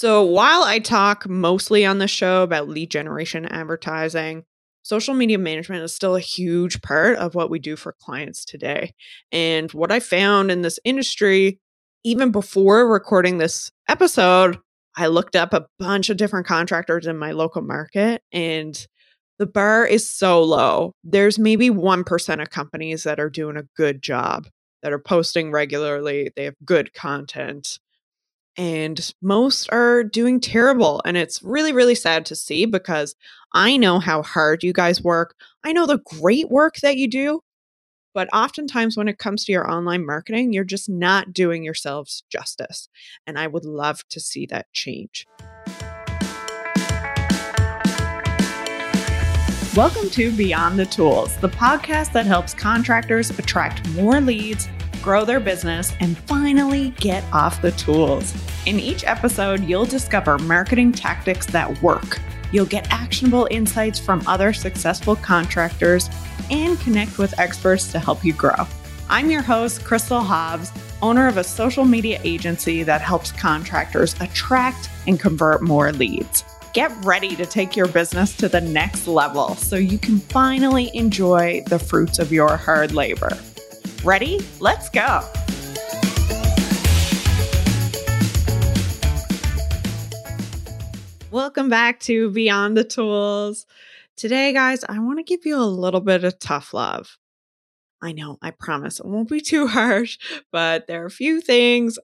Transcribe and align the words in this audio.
So, 0.00 0.24
while 0.24 0.62
I 0.62 0.78
talk 0.78 1.28
mostly 1.28 1.84
on 1.84 1.98
the 1.98 2.08
show 2.08 2.42
about 2.42 2.70
lead 2.70 2.90
generation 2.90 3.44
advertising, 3.44 4.44
social 4.80 5.12
media 5.12 5.36
management 5.36 5.82
is 5.82 5.92
still 5.92 6.16
a 6.16 6.20
huge 6.20 6.80
part 6.80 7.18
of 7.18 7.34
what 7.34 7.50
we 7.50 7.58
do 7.58 7.76
for 7.76 7.94
clients 8.00 8.46
today. 8.46 8.94
And 9.30 9.70
what 9.74 9.92
I 9.92 10.00
found 10.00 10.50
in 10.50 10.62
this 10.62 10.78
industry, 10.86 11.58
even 12.02 12.30
before 12.30 12.90
recording 12.90 13.36
this 13.36 13.70
episode, 13.90 14.56
I 14.96 15.08
looked 15.08 15.36
up 15.36 15.52
a 15.52 15.66
bunch 15.78 16.08
of 16.08 16.16
different 16.16 16.46
contractors 16.46 17.06
in 17.06 17.18
my 17.18 17.32
local 17.32 17.60
market 17.60 18.22
and 18.32 18.86
the 19.38 19.44
bar 19.44 19.84
is 19.84 20.08
so 20.08 20.42
low. 20.42 20.94
There's 21.04 21.38
maybe 21.38 21.68
1% 21.68 22.40
of 22.40 22.48
companies 22.48 23.02
that 23.02 23.20
are 23.20 23.28
doing 23.28 23.58
a 23.58 23.68
good 23.76 24.00
job, 24.00 24.48
that 24.82 24.94
are 24.94 24.98
posting 24.98 25.52
regularly, 25.52 26.30
they 26.36 26.44
have 26.44 26.54
good 26.64 26.94
content. 26.94 27.78
And 28.56 29.12
most 29.22 29.68
are 29.72 30.02
doing 30.02 30.40
terrible. 30.40 31.00
And 31.04 31.16
it's 31.16 31.42
really, 31.42 31.72
really 31.72 31.94
sad 31.94 32.26
to 32.26 32.36
see 32.36 32.66
because 32.66 33.14
I 33.52 33.76
know 33.76 33.98
how 34.00 34.22
hard 34.22 34.62
you 34.64 34.72
guys 34.72 35.02
work. 35.02 35.34
I 35.64 35.72
know 35.72 35.86
the 35.86 36.00
great 36.04 36.50
work 36.50 36.76
that 36.82 36.96
you 36.96 37.08
do. 37.08 37.40
But 38.12 38.28
oftentimes, 38.32 38.96
when 38.96 39.06
it 39.06 39.18
comes 39.18 39.44
to 39.44 39.52
your 39.52 39.70
online 39.70 40.04
marketing, 40.04 40.52
you're 40.52 40.64
just 40.64 40.88
not 40.88 41.32
doing 41.32 41.62
yourselves 41.62 42.24
justice. 42.28 42.88
And 43.24 43.38
I 43.38 43.46
would 43.46 43.64
love 43.64 44.02
to 44.08 44.18
see 44.18 44.46
that 44.46 44.66
change. 44.72 45.28
Welcome 49.76 50.10
to 50.10 50.32
Beyond 50.36 50.80
the 50.80 50.86
Tools, 50.86 51.36
the 51.36 51.48
podcast 51.48 52.12
that 52.14 52.26
helps 52.26 52.52
contractors 52.52 53.30
attract 53.30 53.88
more 53.90 54.20
leads, 54.20 54.68
grow 55.02 55.24
their 55.24 55.40
business, 55.40 55.92
and 56.00 56.16
finally 56.18 56.90
get 56.98 57.24
off 57.32 57.62
the 57.62 57.72
tools. 57.72 58.34
In 58.66 58.78
each 58.78 59.04
episode, 59.04 59.64
you'll 59.64 59.86
discover 59.86 60.38
marketing 60.38 60.92
tactics 60.92 61.46
that 61.46 61.82
work. 61.82 62.18
You'll 62.52 62.66
get 62.66 62.90
actionable 62.90 63.48
insights 63.50 63.98
from 63.98 64.22
other 64.26 64.52
successful 64.52 65.16
contractors 65.16 66.10
and 66.50 66.78
connect 66.80 67.18
with 67.18 67.38
experts 67.38 67.90
to 67.92 67.98
help 67.98 68.24
you 68.24 68.32
grow. 68.32 68.66
I'm 69.08 69.30
your 69.30 69.42
host, 69.42 69.84
Crystal 69.84 70.20
Hobbs, 70.20 70.70
owner 71.02 71.26
of 71.26 71.36
a 71.36 71.44
social 71.44 71.84
media 71.84 72.20
agency 72.22 72.82
that 72.82 73.00
helps 73.00 73.32
contractors 73.32 74.14
attract 74.20 74.90
and 75.06 75.18
convert 75.18 75.62
more 75.62 75.92
leads. 75.92 76.44
Get 76.72 76.92
ready 77.04 77.34
to 77.34 77.46
take 77.46 77.74
your 77.74 77.88
business 77.88 78.36
to 78.36 78.48
the 78.48 78.60
next 78.60 79.08
level 79.08 79.56
so 79.56 79.74
you 79.74 79.98
can 79.98 80.20
finally 80.20 80.90
enjoy 80.94 81.64
the 81.66 81.80
fruits 81.80 82.20
of 82.20 82.32
your 82.32 82.56
hard 82.56 82.92
labor. 82.92 83.36
Ready? 84.04 84.40
Let's 84.60 84.88
go. 84.88 85.22
Welcome 91.30 91.68
back 91.68 92.00
to 92.00 92.30
Beyond 92.30 92.76
the 92.76 92.82
Tools. 92.82 93.64
Today, 94.16 94.52
guys, 94.52 94.84
I 94.88 94.98
want 94.98 95.18
to 95.18 95.22
give 95.22 95.46
you 95.46 95.56
a 95.56 95.64
little 95.64 96.00
bit 96.00 96.24
of 96.24 96.38
tough 96.38 96.74
love. 96.74 97.18
I 98.02 98.12
know, 98.12 98.38
I 98.42 98.50
promise 98.50 98.98
it 98.98 99.06
won't 99.06 99.28
be 99.28 99.40
too 99.40 99.66
harsh, 99.66 100.18
but 100.50 100.86
there 100.86 101.02
are 101.02 101.06
a 101.06 101.10
few 101.10 101.40
things 101.40 101.98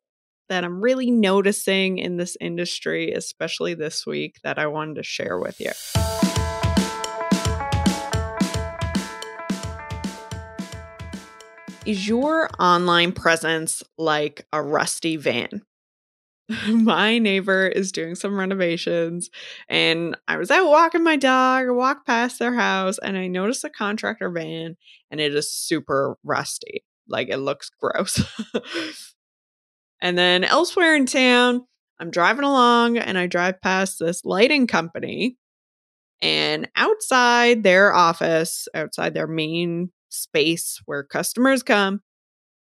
that 0.48 0.62
I'm 0.62 0.80
really 0.80 1.10
noticing 1.10 1.98
in 1.98 2.18
this 2.18 2.36
industry, 2.40 3.12
especially 3.12 3.74
this 3.74 4.06
week, 4.06 4.36
that 4.44 4.58
I 4.58 4.66
wanted 4.66 4.96
to 4.96 5.02
share 5.02 5.38
with 5.38 5.60
you. 5.60 5.72
Is 11.86 12.08
your 12.08 12.50
online 12.58 13.12
presence 13.12 13.82
like 13.96 14.44
a 14.52 14.60
rusty 14.60 15.16
van? 15.16 15.62
my 16.68 17.18
neighbor 17.18 17.66
is 17.66 17.92
doing 17.92 18.14
some 18.14 18.38
renovations 18.38 19.30
and 19.68 20.16
I 20.28 20.36
was 20.36 20.50
out 20.50 20.68
walking 20.68 21.02
my 21.04 21.16
dog, 21.16 21.68
walked 21.70 22.06
past 22.06 22.38
their 22.38 22.54
house 22.54 22.98
and 22.98 23.16
I 23.16 23.28
noticed 23.28 23.64
a 23.64 23.70
contractor 23.70 24.30
van 24.30 24.76
and 25.10 25.20
it 25.20 25.34
is 25.34 25.52
super 25.52 26.16
rusty. 26.24 26.84
Like 27.08 27.28
it 27.28 27.38
looks 27.38 27.70
gross. 27.80 28.22
And 30.00 30.16
then 30.18 30.44
elsewhere 30.44 30.94
in 30.94 31.06
town, 31.06 31.66
I'm 31.98 32.10
driving 32.10 32.44
along 32.44 32.98
and 32.98 33.16
I 33.16 33.26
drive 33.26 33.60
past 33.62 33.98
this 33.98 34.24
lighting 34.24 34.66
company. 34.66 35.36
And 36.20 36.68
outside 36.76 37.62
their 37.62 37.94
office, 37.94 38.68
outside 38.74 39.14
their 39.14 39.26
main 39.26 39.90
space 40.08 40.80
where 40.86 41.02
customers 41.02 41.62
come, 41.62 42.00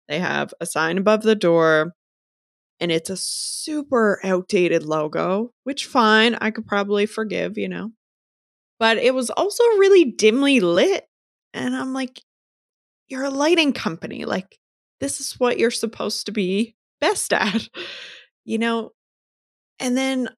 they 0.07 0.19
have 0.19 0.53
a 0.59 0.65
sign 0.65 0.97
above 0.97 1.23
the 1.23 1.35
door 1.35 1.93
and 2.79 2.91
it's 2.91 3.09
a 3.09 3.17
super 3.17 4.19
outdated 4.23 4.83
logo, 4.83 5.53
which 5.63 5.85
fine, 5.85 6.35
I 6.35 6.51
could 6.51 6.65
probably 6.65 7.05
forgive, 7.05 7.57
you 7.57 7.69
know. 7.69 7.91
But 8.79 8.97
it 8.97 9.13
was 9.13 9.29
also 9.29 9.63
really 9.77 10.03
dimly 10.03 10.59
lit. 10.59 11.05
And 11.53 11.75
I'm 11.75 11.93
like, 11.93 12.21
you're 13.07 13.23
a 13.23 13.29
lighting 13.29 13.73
company. 13.73 14.25
Like, 14.25 14.59
this 14.99 15.21
is 15.21 15.39
what 15.39 15.59
you're 15.59 15.71
supposed 15.71 16.25
to 16.25 16.31
be 16.31 16.75
best 16.99 17.31
at, 17.31 17.69
you 18.45 18.57
know? 18.57 18.91
And 19.79 19.95
then 19.95 20.29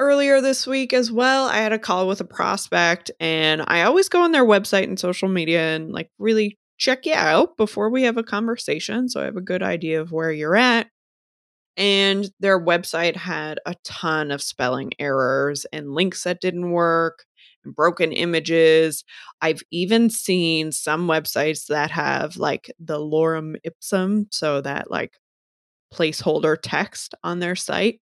earlier 0.00 0.40
this 0.40 0.66
week 0.66 0.92
as 0.92 1.12
well, 1.12 1.46
I 1.46 1.58
had 1.58 1.72
a 1.72 1.78
call 1.78 2.08
with 2.08 2.20
a 2.20 2.24
prospect, 2.24 3.10
and 3.20 3.62
I 3.68 3.82
always 3.82 4.08
go 4.08 4.22
on 4.22 4.32
their 4.32 4.44
website 4.46 4.84
and 4.84 4.98
social 4.98 5.28
media 5.28 5.76
and 5.76 5.92
like 5.92 6.10
really 6.18 6.58
check 6.78 7.06
you 7.06 7.14
out 7.14 7.56
before 7.58 7.90
we 7.90 8.02
have 8.04 8.16
a 8.16 8.24
conversation. 8.24 9.08
So 9.08 9.20
I 9.20 9.26
have 9.26 9.36
a 9.36 9.42
good 9.42 9.62
idea 9.62 10.00
of 10.00 10.12
where 10.12 10.32
you're 10.32 10.56
at. 10.56 10.88
And 11.76 12.30
their 12.40 12.60
website 12.60 13.16
had 13.16 13.60
a 13.66 13.74
ton 13.84 14.30
of 14.30 14.42
spelling 14.42 14.92
errors 14.98 15.66
and 15.72 15.92
links 15.94 16.24
that 16.24 16.40
didn't 16.40 16.72
work 16.72 17.24
and 17.64 17.74
broken 17.74 18.12
images. 18.12 19.04
I've 19.40 19.62
even 19.70 20.10
seen 20.10 20.72
some 20.72 21.06
websites 21.08 21.66
that 21.68 21.90
have 21.92 22.36
like 22.36 22.72
the 22.78 22.98
lorem 22.98 23.56
ipsum, 23.64 24.26
so 24.30 24.60
that 24.62 24.90
like 24.90 25.14
placeholder 25.94 26.56
text 26.60 27.14
on 27.24 27.40
their 27.40 27.56
site. 27.56 28.00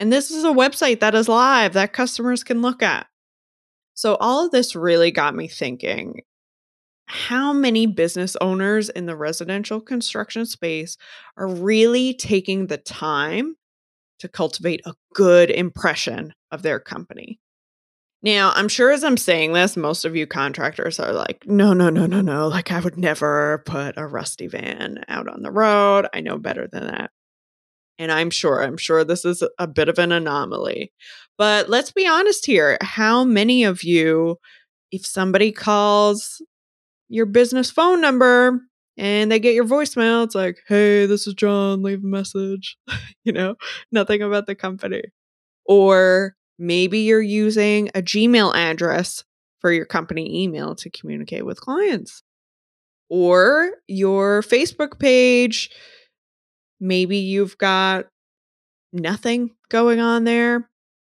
And 0.00 0.10
this 0.10 0.30
is 0.30 0.44
a 0.44 0.48
website 0.48 1.00
that 1.00 1.14
is 1.14 1.28
live 1.28 1.74
that 1.74 1.92
customers 1.92 2.42
can 2.42 2.62
look 2.62 2.82
at. 2.82 3.06
So, 3.94 4.16
all 4.16 4.46
of 4.46 4.50
this 4.50 4.74
really 4.74 5.10
got 5.10 5.34
me 5.34 5.46
thinking 5.46 6.22
how 7.04 7.52
many 7.52 7.86
business 7.86 8.36
owners 8.40 8.88
in 8.88 9.06
the 9.06 9.16
residential 9.16 9.80
construction 9.80 10.46
space 10.46 10.96
are 11.36 11.48
really 11.48 12.14
taking 12.14 12.68
the 12.68 12.78
time 12.78 13.56
to 14.20 14.28
cultivate 14.28 14.80
a 14.86 14.94
good 15.12 15.50
impression 15.50 16.32
of 16.52 16.62
their 16.62 16.78
company? 16.78 17.40
Now, 18.22 18.52
I'm 18.54 18.68
sure 18.68 18.92
as 18.92 19.02
I'm 19.02 19.16
saying 19.16 19.54
this, 19.54 19.76
most 19.76 20.04
of 20.04 20.14
you 20.14 20.26
contractors 20.26 21.00
are 21.00 21.12
like, 21.12 21.44
no, 21.46 21.72
no, 21.72 21.90
no, 21.90 22.06
no, 22.06 22.20
no. 22.20 22.48
Like, 22.48 22.70
I 22.70 22.78
would 22.78 22.96
never 22.96 23.62
put 23.66 23.96
a 23.96 24.06
rusty 24.06 24.46
van 24.46 25.04
out 25.08 25.26
on 25.26 25.42
the 25.42 25.50
road. 25.50 26.06
I 26.14 26.20
know 26.20 26.38
better 26.38 26.68
than 26.70 26.86
that. 26.86 27.10
And 28.00 28.10
I'm 28.10 28.30
sure, 28.30 28.62
I'm 28.62 28.78
sure 28.78 29.04
this 29.04 29.26
is 29.26 29.44
a 29.58 29.66
bit 29.66 29.90
of 29.90 29.98
an 29.98 30.10
anomaly. 30.10 30.90
But 31.36 31.68
let's 31.68 31.92
be 31.92 32.06
honest 32.06 32.46
here. 32.46 32.78
How 32.80 33.24
many 33.24 33.62
of 33.62 33.84
you, 33.84 34.38
if 34.90 35.04
somebody 35.04 35.52
calls 35.52 36.40
your 37.10 37.26
business 37.26 37.70
phone 37.70 38.00
number 38.00 38.58
and 38.96 39.30
they 39.30 39.38
get 39.38 39.54
your 39.54 39.66
voicemail, 39.66 40.24
it's 40.24 40.34
like, 40.34 40.60
hey, 40.66 41.04
this 41.04 41.26
is 41.26 41.34
John, 41.34 41.82
leave 41.82 42.02
a 42.02 42.06
message, 42.06 42.78
you 43.24 43.34
know, 43.34 43.56
nothing 43.92 44.22
about 44.22 44.46
the 44.46 44.54
company. 44.54 45.02
Or 45.66 46.34
maybe 46.58 47.00
you're 47.00 47.20
using 47.20 47.90
a 47.94 48.00
Gmail 48.00 48.54
address 48.54 49.24
for 49.58 49.70
your 49.72 49.84
company 49.84 50.42
email 50.42 50.74
to 50.76 50.88
communicate 50.88 51.44
with 51.44 51.60
clients. 51.60 52.22
Or 53.10 53.72
your 53.88 54.40
Facebook 54.40 54.98
page 54.98 55.68
Maybe 56.80 57.18
you've 57.18 57.58
got 57.58 58.06
nothing 58.92 59.50
going 59.68 60.00
on 60.00 60.24
there, 60.24 60.68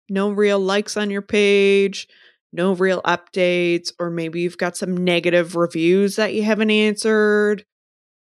no 0.09 0.31
real 0.31 0.59
likes 0.59 0.97
on 0.97 1.09
your 1.09 1.21
page, 1.21 2.07
no 2.53 2.73
real 2.73 3.01
updates, 3.03 3.91
or 3.99 4.09
maybe 4.09 4.41
you've 4.41 4.57
got 4.57 4.75
some 4.77 4.97
negative 4.97 5.55
reviews 5.55 6.17
that 6.17 6.33
you 6.33 6.43
haven't 6.43 6.71
answered, 6.71 7.63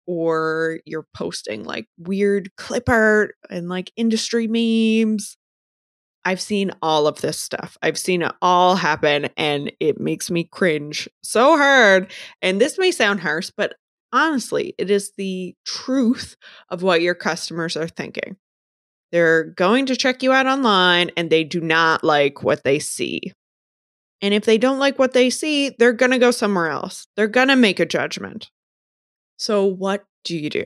or 0.07 0.81
you're 0.87 1.07
posting 1.15 1.65
like 1.65 1.87
weird 1.99 2.51
clip 2.57 2.89
art 2.89 3.35
and 3.51 3.69
like 3.69 3.93
industry 3.97 4.49
memes. 4.49 5.37
I've 6.25 6.41
seen 6.41 6.73
all 6.83 7.07
of 7.07 7.21
this 7.21 7.39
stuff. 7.39 7.79
I've 7.83 7.99
seen 7.99 8.23
it 8.23 8.33
all 8.43 8.75
happen 8.75 9.29
and 9.37 9.73
it 9.81 10.01
makes 10.01 10.31
me 10.31 10.45
cringe 10.45 11.09
so 11.23 11.57
hard. 11.57 12.11
And 12.43 12.61
this 12.61 12.77
may 12.79 12.91
sound 12.91 13.21
harsh, 13.21 13.51
but 13.57 13.77
honestly, 14.13 14.75
it 14.79 14.91
is 14.91 15.13
the 15.17 15.55
truth 15.65 16.37
of 16.69 16.83
what 16.83 17.03
your 17.03 17.15
customers 17.15 17.77
are 17.77 17.89
thinking. 17.89 18.37
They're 19.13 19.45
going 19.45 19.87
to 19.87 19.97
check 19.97 20.23
you 20.23 20.33
out 20.33 20.47
online 20.47 21.11
and 21.17 21.31
they 21.31 21.45
do 21.45 21.61
not 21.61 22.05
like 22.05 22.43
what 22.43 22.65
they 22.65 22.79
see. 22.79 23.33
And 24.21 24.35
if 24.35 24.45
they 24.45 24.59
don't 24.59 24.79
like 24.81 24.99
what 24.99 25.13
they 25.13 25.31
see, 25.31 25.71
they're 25.79 25.93
going 25.93 26.11
to 26.11 26.19
go 26.19 26.31
somewhere 26.31 26.69
else. 26.69 27.07
They're 27.17 27.29
going 27.29 27.49
to 27.49 27.57
make 27.57 27.81
a 27.81 27.87
judgment. 27.87 28.51
So, 29.37 29.65
what 29.65 30.05
do 30.25 30.37
you 30.37 30.51
do? 30.51 30.65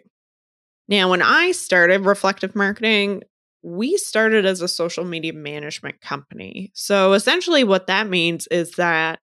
Now, 0.88 1.10
when 1.10 1.22
I 1.22 1.52
started 1.52 2.04
reflective 2.04 2.56
marketing, 2.56 3.22
we 3.62 3.96
started 3.96 4.44
as 4.44 4.60
a 4.60 4.68
social 4.68 5.04
media 5.04 5.32
management 5.32 6.00
company. 6.00 6.72
So 6.74 7.12
essentially, 7.12 7.64
what 7.64 7.86
that 7.86 8.08
means 8.08 8.46
is 8.48 8.72
that 8.72 9.20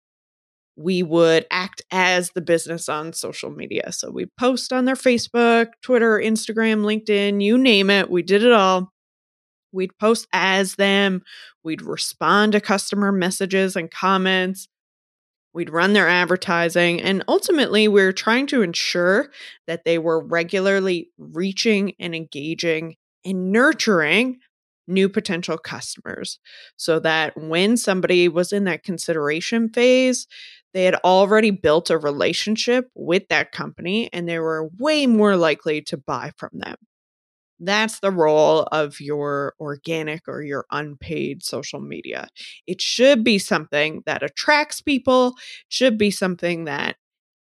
we 0.79 1.03
would 1.03 1.45
act 1.51 1.81
as 1.91 2.31
the 2.31 2.41
business 2.41 2.87
on 2.87 3.11
social 3.11 3.49
media. 3.49 3.91
So 3.91 4.09
we 4.09 4.27
post 4.39 4.71
on 4.71 4.85
their 4.85 4.95
Facebook, 4.95 5.67
Twitter, 5.81 6.17
Instagram, 6.17 6.83
LinkedIn, 6.83 7.43
you 7.43 7.57
name 7.57 7.89
it. 7.89 8.09
We 8.09 8.23
did 8.23 8.43
it 8.43 8.53
all. 8.53 8.93
We'd 9.73 9.97
post 9.99 10.25
as 10.31 10.75
them. 10.75 11.21
We'd 11.65 11.81
respond 11.81 12.53
to 12.53 12.61
customer 12.61 13.11
messages 13.11 13.75
and 13.75 13.91
comments. 13.91 14.69
We'd 15.53 15.69
run 15.69 15.91
their 15.91 16.07
advertising. 16.07 17.01
And 17.01 17.25
ultimately, 17.27 17.89
we 17.89 17.95
we're 17.95 18.13
trying 18.13 18.47
to 18.47 18.61
ensure 18.61 19.31
that 19.67 19.83
they 19.83 19.97
were 19.97 20.25
regularly 20.25 21.09
reaching 21.17 21.91
and 21.99 22.15
engaging 22.15 22.95
and 23.25 23.51
nurturing 23.51 24.39
new 24.87 25.09
potential 25.09 25.57
customers 25.57 26.39
so 26.77 26.99
that 26.99 27.37
when 27.37 27.77
somebody 27.77 28.27
was 28.27 28.51
in 28.51 28.63
that 28.63 28.83
consideration 28.83 29.69
phase, 29.69 30.25
they 30.73 30.85
had 30.85 30.95
already 30.95 31.51
built 31.51 31.89
a 31.89 31.97
relationship 31.97 32.89
with 32.95 33.27
that 33.29 33.51
company 33.51 34.09
and 34.13 34.27
they 34.27 34.39
were 34.39 34.69
way 34.79 35.07
more 35.07 35.35
likely 35.35 35.81
to 35.83 35.97
buy 35.97 36.31
from 36.37 36.51
them. 36.53 36.75
That's 37.59 37.99
the 37.99 38.11
role 38.11 38.63
of 38.71 39.01
your 39.01 39.53
organic 39.59 40.27
or 40.27 40.41
your 40.41 40.65
unpaid 40.71 41.43
social 41.43 41.81
media. 41.81 42.29
It 42.67 42.81
should 42.81 43.23
be 43.23 43.37
something 43.37 44.01
that 44.05 44.23
attracts 44.23 44.81
people, 44.81 45.35
should 45.67 45.97
be 45.97 46.09
something 46.09 46.65
that 46.65 46.95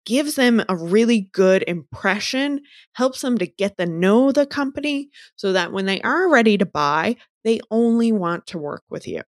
gives 0.04 0.34
them 0.34 0.62
a 0.68 0.76
really 0.76 1.28
good 1.32 1.62
impression, 1.68 2.62
helps 2.94 3.20
them 3.20 3.38
to 3.38 3.46
get 3.46 3.78
to 3.78 3.86
know 3.86 4.32
the 4.32 4.46
company 4.46 5.10
so 5.36 5.52
that 5.52 5.70
when 5.72 5.86
they 5.86 6.00
are 6.00 6.28
ready 6.30 6.58
to 6.58 6.66
buy, 6.66 7.14
they 7.44 7.60
only 7.70 8.10
want 8.10 8.46
to 8.48 8.58
work 8.58 8.82
with 8.90 9.06
you. 9.06 9.22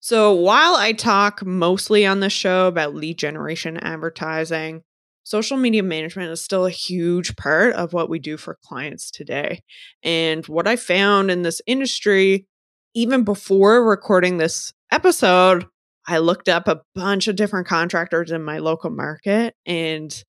So 0.00 0.32
while 0.32 0.76
I 0.76 0.92
talk 0.92 1.44
mostly 1.44 2.06
on 2.06 2.20
the 2.20 2.30
show 2.30 2.68
about 2.68 2.94
lead 2.94 3.18
generation 3.18 3.78
advertising, 3.78 4.82
social 5.24 5.56
media 5.56 5.82
management 5.82 6.30
is 6.30 6.40
still 6.40 6.66
a 6.66 6.70
huge 6.70 7.36
part 7.36 7.74
of 7.74 7.92
what 7.92 8.08
we 8.08 8.18
do 8.18 8.36
for 8.36 8.58
clients 8.64 9.10
today. 9.10 9.60
And 10.02 10.46
what 10.46 10.68
I 10.68 10.76
found 10.76 11.30
in 11.30 11.42
this 11.42 11.60
industry, 11.66 12.46
even 12.94 13.24
before 13.24 13.84
recording 13.84 14.38
this 14.38 14.72
episode, 14.92 15.66
I 16.06 16.18
looked 16.18 16.48
up 16.48 16.68
a 16.68 16.80
bunch 16.94 17.28
of 17.28 17.36
different 17.36 17.66
contractors 17.66 18.30
in 18.30 18.42
my 18.42 18.58
local 18.58 18.90
market 18.90 19.54
and 19.66 20.24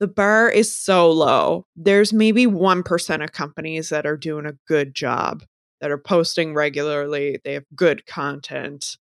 the 0.00 0.06
bar 0.06 0.48
is 0.48 0.74
so 0.74 1.10
low. 1.10 1.66
There's 1.74 2.12
maybe 2.12 2.46
1% 2.46 3.24
of 3.24 3.32
companies 3.32 3.88
that 3.88 4.06
are 4.06 4.16
doing 4.16 4.46
a 4.46 4.56
good 4.68 4.94
job, 4.94 5.42
that 5.80 5.90
are 5.90 5.98
posting 5.98 6.54
regularly, 6.54 7.40
they 7.44 7.54
have 7.54 7.64
good 7.74 8.06
content 8.06 8.96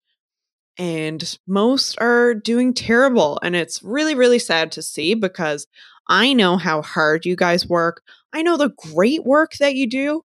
and 0.77 1.37
most 1.47 1.97
are 1.99 2.33
doing 2.33 2.73
terrible. 2.73 3.39
And 3.41 3.55
it's 3.55 3.81
really, 3.83 4.15
really 4.15 4.39
sad 4.39 4.71
to 4.73 4.81
see 4.81 5.13
because 5.13 5.67
I 6.07 6.33
know 6.33 6.57
how 6.57 6.81
hard 6.81 7.25
you 7.25 7.35
guys 7.35 7.67
work. 7.67 8.03
I 8.33 8.41
know 8.41 8.57
the 8.57 8.69
great 8.69 9.23
work 9.23 9.53
that 9.59 9.75
you 9.75 9.87
do. 9.87 10.21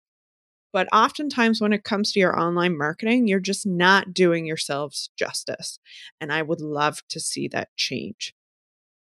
But 0.74 0.88
oftentimes, 0.94 1.62
when 1.62 1.74
it 1.74 1.86
comes 1.86 2.12
to 2.12 2.20
your 2.20 2.38
online 2.38 2.78
marketing, 2.78 3.28
you're 3.28 3.40
just 3.40 3.66
not 3.66 4.14
doing 4.14 4.46
yourselves 4.46 5.10
justice. 5.18 5.80
And 6.20 6.32
I 6.32 6.42
would 6.42 6.62
love 6.62 7.02
to 7.10 7.20
see 7.20 7.48
that 7.48 7.70
change. 7.78 8.36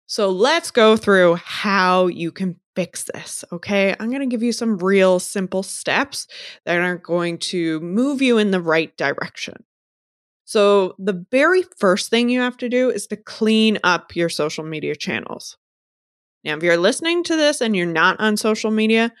So 0.05 0.29
let's 0.29 0.69
go 0.69 0.95
through 0.95 1.35
how 1.35 2.07
you 2.07 2.31
can 2.31 2.59
fix 2.75 3.05
this. 3.13 3.43
Okay. 3.51 3.95
I'm 3.99 4.09
going 4.09 4.19
to 4.19 4.27
give 4.27 4.43
you 4.43 4.51
some 4.51 4.77
real 4.77 5.19
simple 5.19 5.63
steps 5.63 6.27
that 6.65 6.77
are 6.77 6.97
going 6.97 7.37
to 7.39 7.79
move 7.79 8.21
you 8.21 8.37
in 8.37 8.51
the 8.51 8.61
right 8.61 8.95
direction. 8.97 9.63
So, 10.45 10.95
the 10.99 11.25
very 11.31 11.63
first 11.79 12.09
thing 12.09 12.29
you 12.29 12.39
have 12.39 12.57
to 12.57 12.69
do 12.69 12.89
is 12.89 13.07
to 13.07 13.17
clean 13.17 13.79
up 13.83 14.15
your 14.15 14.29
social 14.29 14.63
media 14.63 14.95
channels. 14.95 15.57
Now, 16.43 16.55
if 16.55 16.63
you're 16.63 16.77
listening 16.77 17.23
to 17.23 17.35
this 17.35 17.61
and 17.61 17.75
you're 17.75 17.87
not 17.87 18.19
on 18.19 18.37
social 18.37 18.69
media, 18.69 19.11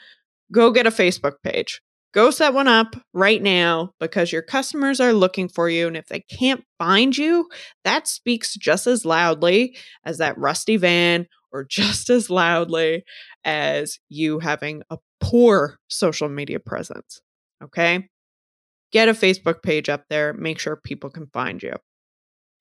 go 0.51 0.71
get 0.71 0.85
a 0.87 0.91
Facebook 0.91 1.33
page. 1.43 1.81
Go 2.13 2.29
set 2.31 2.53
one 2.53 2.67
up 2.67 2.95
right 3.13 3.41
now 3.41 3.91
because 3.99 4.31
your 4.31 4.43
customers 4.43 5.01
are 5.01 5.13
looking 5.13 5.49
for 5.49 5.67
you. 5.67 5.87
And 5.87 5.97
if 5.97 6.07
they 6.07 6.21
can't 6.21 6.63
find 6.77 7.17
you, 7.17 7.49
that 7.83 8.07
speaks 8.07 8.53
just 8.53 8.87
as 8.87 9.03
loudly 9.03 9.75
as 10.05 10.19
that 10.19 10.37
rusty 10.37 10.77
van 10.77 11.27
or 11.51 11.63
just 11.69 12.09
as 12.09 12.29
loudly 12.29 13.03
as 13.43 13.99
you 14.09 14.39
having 14.39 14.83
a 14.91 14.97
poor 15.19 15.79
social 15.87 16.29
media 16.29 16.59
presence. 16.59 17.21
Okay 17.63 18.07
get 18.91 19.09
a 19.09 19.13
Facebook 19.13 19.61
page 19.63 19.89
up 19.89 20.05
there, 20.09 20.33
make 20.33 20.59
sure 20.59 20.75
people 20.75 21.09
can 21.09 21.27
find 21.27 21.61
you. 21.61 21.73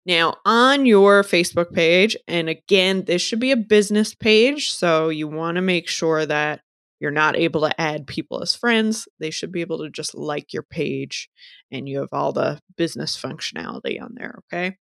Now, 0.06 0.36
on 0.44 0.84
your 0.84 1.22
Facebook 1.22 1.72
page, 1.72 2.16
and 2.28 2.48
again, 2.48 3.04
this 3.06 3.22
should 3.22 3.40
be 3.40 3.52
a 3.52 3.56
business 3.56 4.14
page, 4.14 4.70
so 4.72 5.08
you 5.08 5.26
want 5.28 5.56
to 5.56 5.62
make 5.62 5.88
sure 5.88 6.26
that 6.26 6.60
you're 7.00 7.10
not 7.10 7.36
able 7.36 7.62
to 7.62 7.80
add 7.80 8.06
people 8.06 8.42
as 8.42 8.54
friends. 8.54 9.08
They 9.18 9.30
should 9.30 9.50
be 9.50 9.62
able 9.62 9.78
to 9.78 9.90
just 9.90 10.14
like 10.14 10.52
your 10.52 10.62
page 10.62 11.28
and 11.70 11.88
you 11.88 12.00
have 12.00 12.10
all 12.12 12.32
the 12.32 12.60
business 12.76 13.16
functionality 13.20 14.00
on 14.00 14.14
there, 14.14 14.40
okay? 14.40 14.76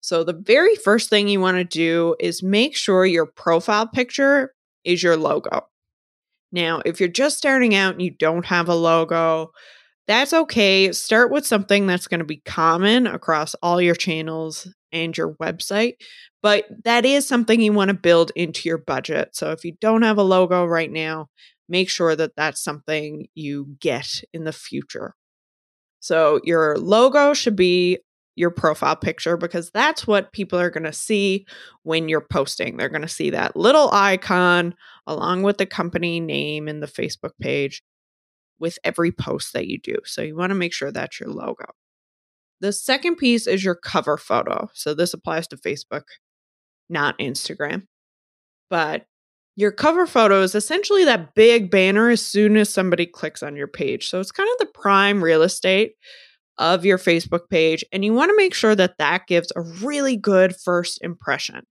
So, 0.00 0.24
the 0.24 0.32
very 0.32 0.74
first 0.76 1.10
thing 1.10 1.28
you 1.28 1.40
want 1.40 1.58
to 1.58 1.64
do 1.64 2.16
is 2.18 2.42
make 2.42 2.74
sure 2.74 3.04
your 3.04 3.26
profile 3.26 3.86
picture 3.86 4.52
is 4.84 5.02
your 5.02 5.16
logo. 5.16 5.66
Now, 6.52 6.82
if 6.84 6.98
you're 6.98 7.08
just 7.08 7.38
starting 7.38 7.74
out 7.74 7.92
and 7.92 8.02
you 8.02 8.10
don't 8.10 8.46
have 8.46 8.68
a 8.68 8.74
logo, 8.74 9.52
that's 10.10 10.32
okay. 10.32 10.90
Start 10.90 11.30
with 11.30 11.46
something 11.46 11.86
that's 11.86 12.08
going 12.08 12.18
to 12.18 12.24
be 12.24 12.42
common 12.44 13.06
across 13.06 13.54
all 13.62 13.80
your 13.80 13.94
channels 13.94 14.66
and 14.90 15.16
your 15.16 15.34
website, 15.34 15.94
but 16.42 16.64
that 16.82 17.04
is 17.04 17.28
something 17.28 17.60
you 17.60 17.72
want 17.72 17.90
to 17.90 17.94
build 17.94 18.32
into 18.34 18.68
your 18.68 18.78
budget. 18.78 19.36
So 19.36 19.52
if 19.52 19.64
you 19.64 19.74
don't 19.80 20.02
have 20.02 20.18
a 20.18 20.24
logo 20.24 20.64
right 20.64 20.90
now, 20.90 21.28
make 21.68 21.88
sure 21.88 22.16
that 22.16 22.34
that's 22.36 22.60
something 22.60 23.28
you 23.36 23.76
get 23.78 24.22
in 24.32 24.42
the 24.42 24.52
future. 24.52 25.14
So 26.00 26.40
your 26.42 26.76
logo 26.76 27.32
should 27.32 27.54
be 27.54 27.98
your 28.34 28.50
profile 28.50 28.96
picture 28.96 29.36
because 29.36 29.70
that's 29.70 30.08
what 30.08 30.32
people 30.32 30.58
are 30.58 30.70
going 30.70 30.82
to 30.82 30.92
see 30.92 31.46
when 31.84 32.08
you're 32.08 32.26
posting. 32.32 32.76
They're 32.76 32.88
going 32.88 33.02
to 33.02 33.08
see 33.08 33.30
that 33.30 33.54
little 33.54 33.90
icon 33.92 34.74
along 35.06 35.44
with 35.44 35.58
the 35.58 35.66
company 35.66 36.18
name 36.18 36.66
and 36.66 36.82
the 36.82 36.88
Facebook 36.88 37.32
page 37.40 37.82
with 38.60 38.78
every 38.84 39.10
post 39.10 39.52
that 39.54 39.66
you 39.66 39.78
do. 39.82 39.96
So 40.04 40.22
you 40.22 40.36
want 40.36 40.50
to 40.50 40.54
make 40.54 40.72
sure 40.72 40.92
that's 40.92 41.18
your 41.18 41.30
logo. 41.30 41.64
The 42.60 42.72
second 42.72 43.16
piece 43.16 43.46
is 43.46 43.64
your 43.64 43.74
cover 43.74 44.16
photo. 44.18 44.68
So 44.74 44.94
this 44.94 45.14
applies 45.14 45.48
to 45.48 45.56
Facebook, 45.56 46.02
not 46.88 47.18
Instagram. 47.18 47.86
But 48.68 49.06
your 49.56 49.72
cover 49.72 50.06
photo 50.06 50.42
is 50.42 50.54
essentially 50.54 51.04
that 51.04 51.34
big 51.34 51.70
banner 51.70 52.10
as 52.10 52.24
soon 52.24 52.56
as 52.56 52.72
somebody 52.72 53.06
clicks 53.06 53.42
on 53.42 53.56
your 53.56 53.66
page. 53.66 54.08
So 54.08 54.20
it's 54.20 54.30
kind 54.30 54.48
of 54.52 54.58
the 54.58 54.72
prime 54.72 55.24
real 55.24 55.42
estate 55.42 55.94
of 56.58 56.84
your 56.84 56.98
Facebook 56.98 57.48
page. 57.50 57.84
And 57.92 58.04
you 58.04 58.12
want 58.12 58.30
to 58.30 58.36
make 58.36 58.54
sure 58.54 58.74
that 58.74 58.98
that 58.98 59.26
gives 59.26 59.50
a 59.56 59.62
really 59.62 60.16
good 60.16 60.54
first 60.54 61.02
impression. 61.02 61.64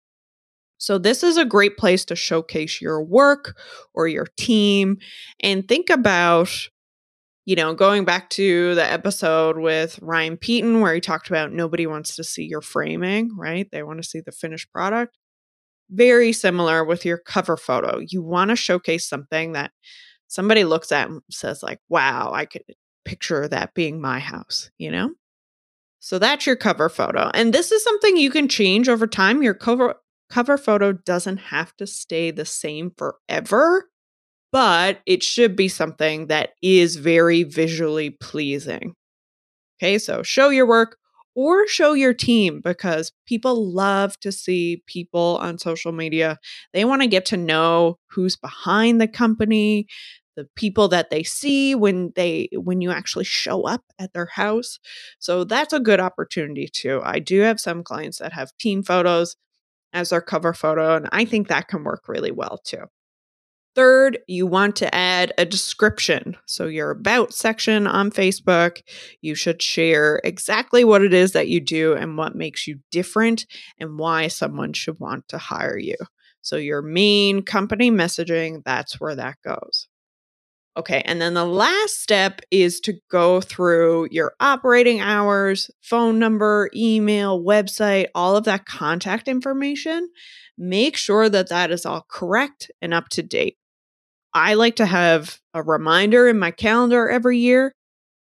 So, 0.80 0.98
this 0.98 1.24
is 1.24 1.36
a 1.36 1.46
great 1.46 1.78
place 1.78 2.06
to 2.06 2.16
showcase 2.16 2.82
your 2.82 3.04
work 3.04 3.58
or 3.94 4.08
your 4.08 4.28
team 4.38 4.98
and 5.42 5.68
think 5.68 5.90
about 5.90 6.50
you 7.50 7.56
know, 7.56 7.74
going 7.74 8.06
back 8.06 8.30
to 8.30 8.76
the 8.76 8.84
episode 8.86 9.58
with 9.58 9.98
Ryan 10.04 10.38
Peaton 10.38 10.82
where 10.82 10.94
he 10.94 11.02
talked 11.02 11.30
about 11.30 11.52
nobody 11.52 11.88
wants 11.88 12.16
to 12.16 12.24
see 12.24 12.44
your 12.44 12.62
framing, 12.62 13.36
right? 13.36 13.68
They 13.72 13.82
want 13.82 13.98
to 13.98 14.08
see 14.08 14.20
the 14.24 14.32
finished 14.32 14.72
product. 14.72 15.18
Very 15.90 16.32
similar 16.32 16.86
with 16.86 17.06
your 17.06 17.18
cover 17.18 17.58
photo. 17.58 18.02
You 18.08 18.22
want 18.22 18.50
to 18.52 18.56
showcase 18.56 19.10
something 19.10 19.54
that 19.54 19.72
somebody 20.28 20.64
looks 20.64 20.92
at 20.92 21.10
and 21.10 21.24
says 21.32 21.64
like, 21.64 21.80
"Wow, 21.90 22.32
I 22.32 22.46
could 22.46 22.62
picture 23.04 23.48
that 23.48 23.74
being 23.74 24.00
my 24.00 24.20
house," 24.20 24.70
you 24.78 24.92
know? 24.92 25.16
So 26.00 26.20
that's 26.20 26.46
your 26.46 26.56
cover 26.56 26.88
photo. 26.88 27.32
And 27.34 27.52
this 27.52 27.72
is 27.72 27.84
something 27.84 28.16
you 28.16 28.30
can 28.30 28.48
change 28.48 28.88
over 28.88 29.08
time. 29.08 29.42
Your 29.42 29.56
cover 29.56 29.96
cover 30.30 30.56
photo 30.56 30.92
doesn't 30.94 31.38
have 31.38 31.76
to 31.78 31.88
stay 31.88 32.30
the 32.30 32.46
same 32.46 32.92
forever 32.96 33.90
but 34.52 35.02
it 35.06 35.24
should 35.24 35.56
be 35.56 35.68
something 35.68 36.28
that 36.28 36.52
is 36.62 36.96
very 36.96 37.44
visually 37.44 38.10
pleasing. 38.12 38.96
Okay, 39.82 39.98
so 39.98 40.24
show 40.24 40.50
your 40.50 40.68
work 40.68 40.98
or 41.36 41.68
show 41.68 41.94
your 41.94 42.14
team 42.14 42.62
because 42.64 43.12
people 43.26 43.72
love 43.72 44.20
to 44.20 44.32
see 44.32 44.84
people 44.88 45.38
on 45.42 45.58
social 45.58 45.92
media. 45.92 46.38
They 46.74 46.86
want 46.86 47.02
to 47.02 47.08
get 47.08 47.26
to 47.28 47.38
know 47.38 47.98
who's 48.10 48.36
behind 48.36 49.00
the 49.00 49.08
company, 49.08 49.88
the 50.36 50.48
people 50.56 50.88
that 50.90 51.10
they 51.10 51.24
see 51.24 51.76
when 51.76 52.12
they 52.16 52.50
when 52.54 52.82
you 52.82 52.92
actually 52.92 53.26
show 53.26 53.64
up 53.64 53.84
at 54.00 54.14
their 54.14 54.28
house. 54.28 54.80
So 55.20 55.44
that's 55.44 55.74
a 55.74 55.80
good 55.80 56.00
opportunity 56.00 56.68
too. 56.72 57.02
I 57.04 57.20
do 57.20 57.40
have 57.42 57.60
some 57.60 57.84
clients 57.84 58.20
that 58.20 58.34
have 58.34 58.52
team 58.60 58.84
photos 58.84 59.36
as 59.94 60.10
their 60.10 60.22
cover 60.22 60.54
photo 60.54 60.96
and 60.96 61.10
I 61.12 61.26
think 61.26 61.48
that 61.50 61.68
can 61.70 61.84
work 61.84 62.08
really 62.10 62.32
well 62.32 62.60
too. 62.66 62.86
Third, 63.76 64.20
you 64.28 64.48
want 64.48 64.76
to 64.78 64.94
add 64.94 65.32
a 65.38 65.46
description. 65.46 66.36
So, 66.46 66.66
your 66.66 66.92
about 66.92 67.34
section 67.34 67.86
on 67.86 68.12
Facebook, 68.12 68.82
you 69.22 69.36
should 69.36 69.62
share 69.62 70.20
exactly 70.24 70.84
what 70.84 71.04
it 71.04 71.14
is 71.14 71.34
that 71.34 71.50
you 71.50 71.60
do 71.60 71.94
and 71.94 72.18
what 72.18 72.36
makes 72.36 72.68
you 72.68 72.80
different 72.92 73.46
and 73.80 74.00
why 74.00 74.28
someone 74.28 74.74
should 74.74 75.00
want 75.00 75.28
to 75.30 75.38
hire 75.38 75.78
you. 75.78 75.96
So, 76.42 76.56
your 76.56 76.82
main 76.82 77.44
company 77.44 77.92
messaging, 77.92 78.64
that's 78.66 79.00
where 79.00 79.16
that 79.16 79.38
goes. 79.46 79.88
Okay, 80.76 81.02
and 81.06 81.22
then 81.22 81.34
the 81.34 81.46
last 81.46 82.02
step 82.02 82.42
is 82.52 82.80
to 82.82 82.94
go 83.12 83.42
through 83.42 84.08
your 84.12 84.34
operating 84.40 85.02
hours, 85.02 85.70
phone 85.82 86.18
number, 86.18 86.70
email, 86.76 87.44
website, 87.44 88.08
all 88.16 88.36
of 88.36 88.46
that 88.46 88.66
contact 88.66 89.28
information. 89.28 90.10
Make 90.58 90.98
sure 90.98 91.30
that 91.30 91.50
that 91.50 91.72
is 91.72 91.86
all 91.86 92.06
correct 92.10 92.72
and 92.82 92.94
up 92.94 93.10
to 93.10 93.22
date. 93.22 93.59
I 94.34 94.54
like 94.54 94.76
to 94.78 94.86
have 94.86 95.40
a 95.54 95.64
reminder 95.64 96.28
in 96.28 96.38
my 96.40 96.52
calendar 96.52 97.10
every 97.10 97.40
year 97.40 97.74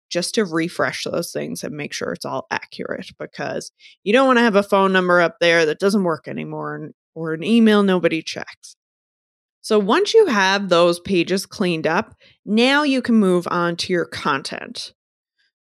just 0.10 0.36
to 0.36 0.46
refresh 0.46 1.06
those 1.06 1.32
things 1.32 1.64
and 1.64 1.76
make 1.76 1.92
sure 1.92 2.12
it's 2.12 2.26
all 2.26 2.46
accurate 2.52 3.10
because 3.18 3.72
you 4.04 4.14
don't 4.14 4.28
want 4.28 4.38
to 4.38 4.44
have 4.44 4.56
a 4.56 4.64
phone 4.64 4.94
number 4.94 5.20
up 5.20 5.38
there 5.40 5.66
that 5.66 5.80
doesn't 5.80 6.04
work 6.04 6.28
anymore 6.28 6.92
or 7.16 7.34
an 7.34 7.44
email 7.44 7.82
nobody 7.84 8.22
checks. 8.22 8.76
So 9.62 9.80
once 9.80 10.14
you 10.14 10.28
have 10.28 10.70
those 10.70 11.00
pages 11.00 11.46
cleaned 11.46 11.88
up, 11.88 12.16
now 12.46 12.84
you 12.84 13.02
can 13.02 13.16
move 13.16 13.48
on 13.50 13.78
to 13.78 13.94
your 13.94 14.06
content. 14.06 14.94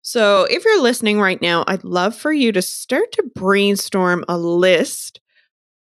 So 0.00 0.44
if 0.44 0.64
you're 0.64 0.80
listening 0.80 1.20
right 1.20 1.42
now, 1.42 1.64
I'd 1.66 1.84
love 1.84 2.16
for 2.16 2.32
you 2.32 2.52
to 2.52 2.62
start 2.62 3.12
to 3.12 3.30
brainstorm 3.34 4.24
a 4.28 4.38
list 4.38 5.20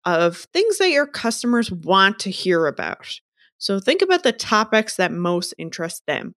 of 0.06 0.38
things 0.38 0.80
that 0.80 0.90
your 0.90 1.08
customers 1.08 1.72
want 1.72 2.20
to 2.20 2.32
hear 2.32 2.66
about. 2.66 3.20
So 3.60 3.80
think 3.80 4.02
about 4.02 4.24
the 4.24 4.32
topics 4.32 4.96
that 4.96 5.12
most 5.12 5.54
interest 5.58 6.04
them. 6.08 6.34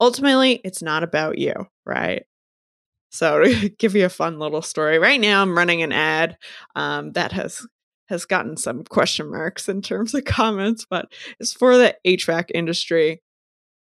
Ultimately, 0.00 0.60
it's 0.64 0.82
not 0.82 1.02
about 1.02 1.38
you, 1.38 1.54
right? 1.86 2.24
So 3.10 3.44
to 3.44 3.68
give 3.78 3.94
you 3.94 4.04
a 4.04 4.10
fun 4.10 4.38
little 4.38 4.62
story, 4.62 4.98
right 4.98 5.20
now 5.20 5.40
I'm 5.40 5.56
running 5.56 5.82
an 5.82 5.92
ad 5.92 6.36
um, 6.74 7.12
that 7.12 7.32
has 7.32 7.66
has 8.08 8.24
gotten 8.26 8.56
some 8.58 8.84
question 8.84 9.30
marks 9.30 9.68
in 9.68 9.80
terms 9.80 10.12
of 10.12 10.24
comments, 10.26 10.86
but 10.88 11.10
it's 11.40 11.52
for 11.52 11.78
the 11.78 11.96
HVAC 12.06 12.50
industry. 12.52 13.22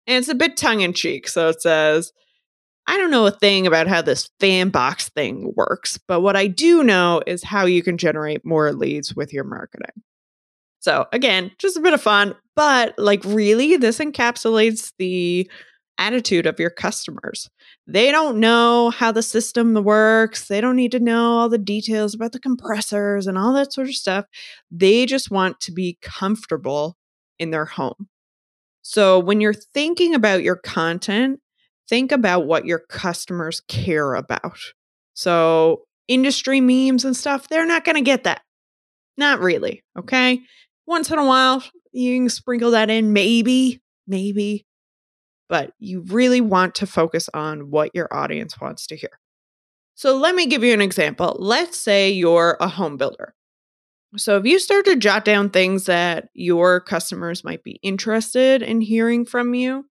And 0.07 0.19
it's 0.19 0.29
a 0.29 0.35
bit 0.35 0.57
tongue 0.57 0.81
in 0.81 0.93
cheek. 0.93 1.29
So 1.29 1.49
it 1.49 1.63
says, 1.63 2.13
I 2.87 2.99
don't 2.99 3.13
know 3.13 3.27
a 3.27 3.31
thing 3.31 3.67
about 3.67 3.87
how 3.87 4.03
this 4.03 4.29
fan 4.41 4.71
box 4.71 5.09
thing 5.11 5.53
works, 5.57 5.99
but 6.09 6.21
what 6.21 6.37
I 6.37 6.49
do 6.49 6.83
know 6.83 7.23
is 7.27 7.45
how 7.45 7.65
you 7.65 7.83
can 7.83 7.97
generate 7.97 8.45
more 8.45 8.73
leads 8.73 9.15
with 9.15 9.33
your 9.33 9.45
marketing. 9.45 10.03
So 10.83 11.07
again, 11.13 11.53
just 11.59 11.77
a 11.77 11.81
bit 11.81 11.95
of 11.95 12.03
fun, 12.03 12.35
but 12.57 12.99
like 12.99 13.23
really, 13.25 13.77
this 13.77 13.99
encapsulates 14.01 14.93
the 14.99 15.49
attitude 15.97 16.45
of 16.45 16.59
your 16.59 16.71
customers. 16.71 17.49
They 17.87 18.11
don't 18.11 18.41
know 18.41 18.91
how 18.91 19.13
the 19.13 19.23
system 19.23 19.75
works. 19.75 20.49
They 20.49 20.61
don't 20.61 20.75
need 20.75 20.91
to 20.93 20.99
know 20.99 21.39
all 21.39 21.49
the 21.49 21.57
details 21.57 22.15
about 22.15 22.33
the 22.33 22.41
compressors 22.41 23.29
and 23.29 23.39
all 23.39 23.53
that 23.53 23.73
sort 23.73 23.87
of 23.87 23.95
stuff. 23.95 24.25
They 24.73 25.07
just 25.07 25.31
want 25.31 25.61
to 25.61 25.73
be 25.73 25.99
comfortable 26.03 26.97
in 27.39 27.53
their 27.53 27.65
home. 27.65 28.09
So 28.83 29.21
when 29.21 29.41
you're 29.41 29.55
thinking 29.55 30.17
about 30.17 30.43
your 30.43 30.57
content, 30.57 31.39
think 31.89 32.11
about 32.11 32.47
what 32.47 32.67
your 32.67 32.81
customers 32.89 33.61
care 33.69 34.15
about. 34.15 34.59
So 35.15 35.83
industry 36.09 36.61
memes 36.61 37.05
and 37.05 37.17
stuff, 37.17 37.47
they're 37.47 37.67
not 37.67 37.85
going 37.85 37.95
to 37.95 38.03
get 38.03 38.25
that. 38.25 38.43
Not 39.17 39.39
really. 39.39 39.85
Okay. 39.97 40.41
Once 40.87 41.11
in 41.11 41.19
a 41.19 41.27
while, 41.27 41.63
you 41.93 42.19
can 42.19 42.29
sprinkle 42.29 42.73
that 42.73 42.91
in, 42.91 43.13
maybe, 43.13 43.81
maybe 44.07 44.67
but 45.53 45.75
you 45.79 46.01
really 46.07 46.41
want 46.41 46.75
to 46.77 46.87
focus 46.87 47.29
on 47.35 47.71
what 47.71 47.95
your 47.95 48.09
audience 48.11 48.59
wants 48.59 48.87
to 48.87 48.97
hear. 48.97 49.21
So 49.95 50.17
let 50.17 50.35
me 50.35 50.47
give 50.47 50.65
you 50.65 50.73
an 50.73 50.81
example. 50.81 51.37
Let's 51.39 51.77
say 51.77 52.11
you're 52.11 52.57
a 52.59 52.69
home 52.69 52.97
builder. 52.97 53.35
So 54.17 54.39
if 54.39 54.47
you 54.47 54.59
start 54.59 54.87
to 54.87 54.97
jot 54.97 55.27
down 55.27 55.51
things 55.51 55.85
that 55.85 56.31
your 56.33 56.81
customers 56.81 57.45
might 57.45 57.63
be 57.63 57.79
interested 57.83 58.63
in 58.63 58.81
hearing 58.81 59.27
from 59.27 59.53
you. 59.53 59.85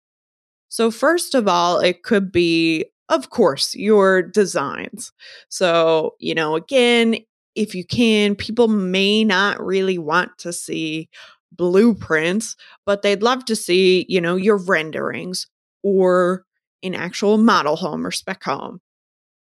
So 0.68 0.92
first 0.92 1.34
of 1.34 1.48
all, 1.48 1.80
it 1.80 2.04
could 2.04 2.30
be 2.30 2.84
of 3.08 3.30
course 3.30 3.74
your 3.74 4.22
designs. 4.22 5.10
So, 5.48 6.14
you 6.20 6.36
know, 6.36 6.54
again, 6.54 7.16
if 7.58 7.74
you 7.74 7.84
can, 7.84 8.36
people 8.36 8.68
may 8.68 9.24
not 9.24 9.60
really 9.60 9.98
want 9.98 10.38
to 10.38 10.52
see 10.52 11.08
blueprints, 11.52 12.54
but 12.86 13.02
they'd 13.02 13.22
love 13.22 13.44
to 13.46 13.56
see, 13.56 14.06
you 14.08 14.20
know, 14.20 14.36
your 14.36 14.56
renderings 14.56 15.48
or 15.82 16.44
an 16.84 16.94
actual 16.94 17.36
model 17.36 17.74
home 17.74 18.06
or 18.06 18.12
spec 18.12 18.44
home 18.44 18.80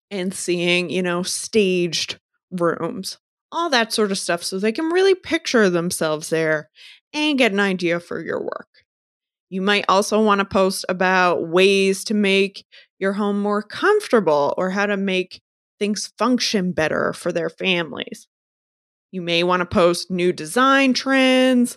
and 0.09 0.33
seeing, 0.33 0.89
you 0.89 1.03
know, 1.03 1.21
staged 1.21 2.19
rooms, 2.49 3.19
all 3.51 3.69
that 3.69 3.93
sort 3.93 4.11
of 4.11 4.17
stuff 4.17 4.43
so 4.43 4.57
they 4.57 4.71
can 4.71 4.85
really 4.85 5.13
picture 5.13 5.69
themselves 5.69 6.29
there 6.29 6.69
and 7.13 7.37
get 7.37 7.51
an 7.51 7.59
idea 7.59 7.99
for 7.99 8.19
your 8.19 8.41
work. 8.41 8.67
You 9.51 9.61
might 9.61 9.85
also 9.87 10.19
want 10.23 10.39
to 10.39 10.45
post 10.45 10.85
about 10.89 11.47
ways 11.49 12.03
to 12.05 12.15
make 12.15 12.65
your 12.97 13.13
home 13.13 13.39
more 13.39 13.61
comfortable 13.61 14.55
or 14.57 14.71
how 14.71 14.87
to 14.87 14.97
make 14.97 15.41
things 15.81 16.13
function 16.19 16.73
better 16.73 17.11
for 17.11 17.31
their 17.31 17.49
families. 17.49 18.27
You 19.11 19.23
may 19.23 19.41
want 19.43 19.61
to 19.61 19.65
post 19.65 20.11
new 20.11 20.31
design 20.31 20.93
trends, 20.93 21.75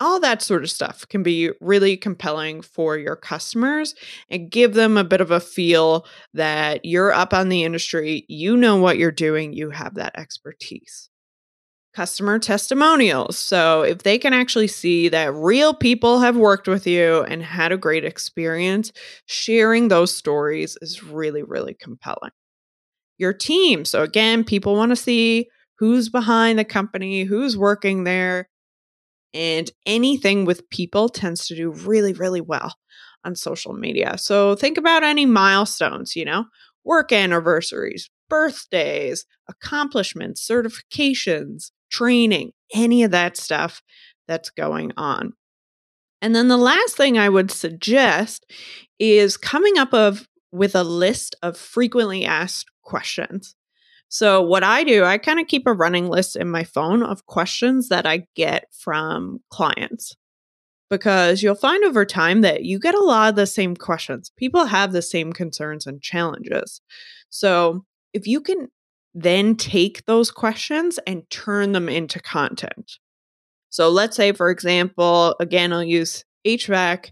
all 0.00 0.18
that 0.18 0.42
sort 0.42 0.64
of 0.64 0.70
stuff 0.70 1.06
can 1.08 1.22
be 1.22 1.52
really 1.60 1.96
compelling 1.96 2.60
for 2.60 2.98
your 2.98 3.14
customers 3.14 3.94
and 4.28 4.50
give 4.50 4.74
them 4.74 4.96
a 4.96 5.04
bit 5.04 5.20
of 5.20 5.30
a 5.30 5.38
feel 5.38 6.06
that 6.32 6.84
you're 6.84 7.12
up 7.12 7.32
on 7.32 7.50
the 7.50 7.62
industry, 7.62 8.24
you 8.28 8.56
know 8.56 8.76
what 8.78 8.98
you're 8.98 9.12
doing, 9.12 9.52
you 9.52 9.70
have 9.70 9.94
that 9.94 10.18
expertise. 10.18 11.08
Customer 11.94 12.40
testimonials. 12.40 13.38
So, 13.38 13.82
if 13.82 13.98
they 13.98 14.18
can 14.18 14.32
actually 14.32 14.66
see 14.66 15.08
that 15.10 15.32
real 15.32 15.72
people 15.72 16.18
have 16.18 16.36
worked 16.36 16.66
with 16.66 16.88
you 16.88 17.22
and 17.22 17.40
had 17.40 17.70
a 17.70 17.78
great 17.78 18.04
experience, 18.04 18.90
sharing 19.26 19.86
those 19.86 20.12
stories 20.12 20.76
is 20.82 21.04
really, 21.04 21.44
really 21.44 21.74
compelling. 21.74 22.32
Your 23.18 23.32
team. 23.32 23.84
So, 23.84 24.02
again, 24.02 24.44
people 24.44 24.74
want 24.74 24.90
to 24.90 24.96
see 24.96 25.48
who's 25.78 26.08
behind 26.08 26.58
the 26.58 26.64
company, 26.64 27.24
who's 27.24 27.56
working 27.56 28.04
there 28.04 28.48
and 29.34 29.68
anything 29.84 30.44
with 30.44 30.70
people 30.70 31.08
tends 31.08 31.48
to 31.48 31.56
do 31.56 31.70
really, 31.70 32.12
really 32.12 32.40
well 32.40 32.76
on 33.24 33.34
social 33.34 33.74
media. 33.74 34.16
So 34.16 34.54
think 34.54 34.78
about 34.78 35.02
any 35.02 35.26
milestones, 35.26 36.14
you 36.14 36.24
know, 36.24 36.44
work 36.84 37.12
anniversaries, 37.12 38.08
birthdays, 38.30 39.26
accomplishments, 39.48 40.48
certifications, 40.48 41.72
training, 41.90 42.52
any 42.72 43.02
of 43.02 43.10
that 43.10 43.36
stuff 43.36 43.82
that's 44.28 44.50
going 44.50 44.92
on. 44.96 45.32
And 46.22 46.34
then 46.34 46.48
the 46.48 46.56
last 46.56 46.96
thing 46.96 47.18
I 47.18 47.28
would 47.28 47.50
suggest 47.50 48.46
is 48.98 49.36
coming 49.36 49.76
up 49.78 49.92
of 49.92 50.26
with 50.52 50.74
a 50.76 50.84
list 50.84 51.34
of 51.42 51.56
frequently 51.56 52.24
asked 52.24 52.70
questions. 52.84 53.54
So, 54.08 54.40
what 54.42 54.62
I 54.62 54.84
do, 54.84 55.04
I 55.04 55.18
kind 55.18 55.40
of 55.40 55.48
keep 55.48 55.66
a 55.66 55.72
running 55.72 56.08
list 56.08 56.36
in 56.36 56.48
my 56.48 56.64
phone 56.64 57.02
of 57.02 57.26
questions 57.26 57.88
that 57.88 58.06
I 58.06 58.26
get 58.36 58.66
from 58.72 59.40
clients 59.50 60.14
because 60.90 61.42
you'll 61.42 61.54
find 61.56 61.82
over 61.84 62.04
time 62.04 62.42
that 62.42 62.64
you 62.64 62.78
get 62.78 62.94
a 62.94 63.02
lot 63.02 63.30
of 63.30 63.36
the 63.36 63.46
same 63.46 63.74
questions. 63.74 64.30
People 64.36 64.66
have 64.66 64.92
the 64.92 65.02
same 65.02 65.32
concerns 65.32 65.86
and 65.86 66.00
challenges. 66.00 66.80
So, 67.30 67.84
if 68.12 68.26
you 68.26 68.40
can 68.40 68.68
then 69.14 69.56
take 69.56 70.04
those 70.06 70.30
questions 70.30 70.98
and 71.06 71.28
turn 71.30 71.72
them 71.72 71.88
into 71.88 72.20
content. 72.20 72.98
So, 73.70 73.88
let's 73.88 74.16
say, 74.16 74.32
for 74.32 74.50
example, 74.50 75.34
again, 75.40 75.72
I'll 75.72 75.82
use 75.82 76.24
HVAC. 76.46 77.10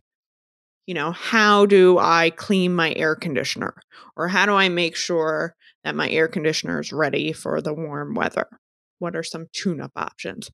You 0.87 0.95
know, 0.95 1.13
how 1.13 1.67
do 1.67 1.99
I 1.99 2.31
clean 2.31 2.75
my 2.75 2.93
air 2.95 3.15
conditioner? 3.15 3.75
Or 4.17 4.29
how 4.29 4.47
do 4.47 4.53
I 4.53 4.69
make 4.69 4.97
sure 4.97 5.55
that 5.85 5.95
my 5.95 6.09
air 6.11 6.29
conditioner 6.29 6.81
is 6.81 6.93
ready 6.93 7.33
for 7.33 7.61
the 7.61 7.73
warm 7.73 8.15
weather? 8.15 8.49
What 8.99 9.17
are 9.17 9.23
some 9.23 9.47
tune 9.53 9.81
up 9.81 9.93
options? 9.97 10.51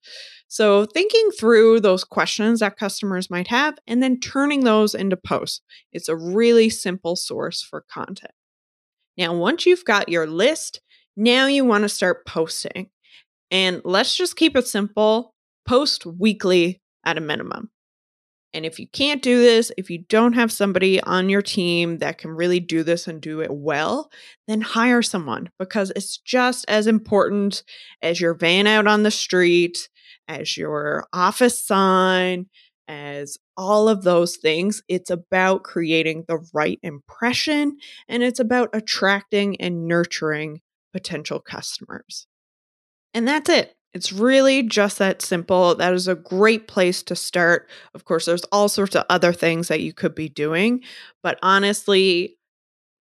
So, 0.48 0.86
thinking 0.86 1.30
through 1.38 1.80
those 1.80 2.04
questions 2.04 2.60
that 2.60 2.78
customers 2.78 3.30
might 3.30 3.48
have 3.48 3.76
and 3.86 4.02
then 4.02 4.20
turning 4.20 4.64
those 4.64 4.94
into 4.94 5.16
posts. 5.16 5.60
It's 5.92 6.08
a 6.08 6.16
really 6.16 6.70
simple 6.70 7.14
source 7.14 7.62
for 7.62 7.84
content. 7.90 8.32
Now, 9.18 9.34
once 9.34 9.66
you've 9.66 9.84
got 9.84 10.08
your 10.08 10.26
list, 10.26 10.80
now 11.16 11.46
you 11.46 11.64
want 11.64 11.82
to 11.82 11.88
start 11.88 12.24
posting. 12.26 12.88
And 13.50 13.82
let's 13.84 14.14
just 14.14 14.36
keep 14.36 14.56
it 14.56 14.66
simple 14.66 15.34
post 15.66 16.06
weekly 16.06 16.80
at 17.04 17.18
a 17.18 17.20
minimum. 17.20 17.70
And 18.58 18.66
if 18.66 18.80
you 18.80 18.88
can't 18.88 19.22
do 19.22 19.40
this, 19.40 19.70
if 19.78 19.88
you 19.88 19.98
don't 20.08 20.32
have 20.32 20.50
somebody 20.50 21.00
on 21.02 21.28
your 21.28 21.42
team 21.42 21.98
that 21.98 22.18
can 22.18 22.32
really 22.32 22.58
do 22.58 22.82
this 22.82 23.06
and 23.06 23.20
do 23.20 23.40
it 23.40 23.52
well, 23.52 24.10
then 24.48 24.60
hire 24.60 25.00
someone 25.00 25.50
because 25.60 25.92
it's 25.94 26.18
just 26.18 26.64
as 26.66 26.88
important 26.88 27.62
as 28.02 28.20
your 28.20 28.34
van 28.34 28.66
out 28.66 28.88
on 28.88 29.04
the 29.04 29.12
street, 29.12 29.88
as 30.26 30.56
your 30.56 31.06
office 31.12 31.64
sign, 31.64 32.46
as 32.88 33.38
all 33.56 33.88
of 33.88 34.02
those 34.02 34.38
things. 34.38 34.82
It's 34.88 35.10
about 35.10 35.62
creating 35.62 36.24
the 36.26 36.44
right 36.52 36.80
impression 36.82 37.76
and 38.08 38.24
it's 38.24 38.40
about 38.40 38.70
attracting 38.72 39.60
and 39.60 39.86
nurturing 39.86 40.62
potential 40.92 41.38
customers. 41.38 42.26
And 43.14 43.28
that's 43.28 43.48
it. 43.48 43.77
It's 43.94 44.12
really 44.12 44.62
just 44.62 44.98
that 44.98 45.22
simple. 45.22 45.74
That 45.74 45.94
is 45.94 46.08
a 46.08 46.14
great 46.14 46.68
place 46.68 47.02
to 47.04 47.16
start. 47.16 47.68
Of 47.94 48.04
course, 48.04 48.26
there's 48.26 48.44
all 48.44 48.68
sorts 48.68 48.94
of 48.94 49.04
other 49.08 49.32
things 49.32 49.68
that 49.68 49.80
you 49.80 49.92
could 49.92 50.14
be 50.14 50.28
doing, 50.28 50.82
but 51.22 51.38
honestly, 51.42 52.36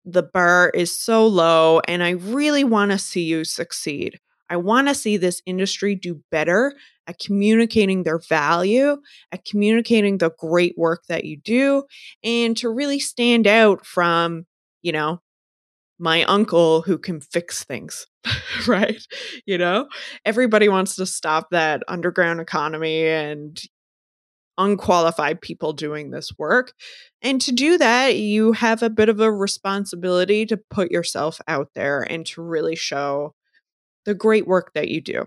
the 0.05 0.23
bar 0.23 0.71
is 0.75 0.99
so 0.99 1.27
low, 1.27 1.81
and 1.89 2.03
I 2.03 2.11
really 2.13 2.65
want 2.65 2.93
to 2.93 2.99
see 2.99 3.25
you 3.25 3.45
succeed. 3.45 4.21
I 4.51 4.57
want 4.57 4.89
to 4.89 4.95
see 4.95 5.17
this 5.17 5.43
industry 5.47 5.95
do 5.95 6.23
better 6.31 6.75
at 7.07 7.19
communicating 7.21 8.03
their 8.05 8.19
value, 8.19 8.99
at 9.33 9.45
communicating 9.45 10.19
the 10.19 10.31
great 10.39 10.77
work 10.79 11.05
that 11.09 11.25
you 11.25 11.39
do, 11.39 11.85
and 12.25 12.57
to 12.59 12.71
really 12.71 13.01
stand 13.01 13.47
out 13.47 13.87
from, 13.87 14.47
you 14.83 14.93
know, 14.93 15.21
my 15.99 16.25
uncle 16.25 16.83
who 16.83 16.99
can 16.99 17.21
fix 17.21 17.65
things, 17.65 18.07
right? 18.67 19.01
You 19.47 19.59
know, 19.59 19.89
everybody 20.25 20.69
wants 20.69 20.97
to 20.97 21.07
stop 21.07 21.51
that 21.51 21.83
underground 21.89 22.41
economy 22.41 23.07
and 23.07 23.61
unqualified 24.59 25.41
people 25.41 25.73
doing 25.73 26.11
this 26.11 26.33
work. 26.39 26.73
And 27.23 27.41
to 27.41 27.53
do 27.53 27.79
that, 27.79 28.17
you 28.17 28.53
have 28.53 28.83
a 28.83 28.91
bit 28.91 29.09
of 29.09 29.21
a 29.21 29.33
responsibility 29.33 30.45
to 30.47 30.57
put 30.57 30.91
yourself 30.91 31.41
out 31.49 31.71
there 31.75 32.01
and 32.03 32.27
to 32.27 32.43
really 32.43 32.77
show 32.77 33.35
the 34.05 34.15
great 34.15 34.47
work 34.47 34.73
that 34.75 34.89
you 34.89 35.01
do. 35.01 35.25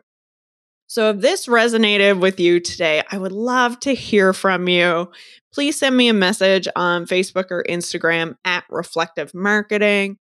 So, 0.87 1.09
if 1.09 1.21
this 1.21 1.47
resonated 1.47 2.19
with 2.19 2.39
you 2.39 2.59
today, 2.59 3.01
I 3.11 3.17
would 3.17 3.31
love 3.31 3.79
to 3.81 3.95
hear 3.95 4.33
from 4.33 4.67
you. 4.67 5.09
Please 5.51 5.79
send 5.79 5.97
me 5.97 6.09
a 6.09 6.13
message 6.13 6.67
on 6.75 7.07
Facebook 7.07 7.45
or 7.49 7.65
Instagram 7.67 8.35
at 8.45 8.65
Reflective 8.69 9.33
Marketing 9.33 10.17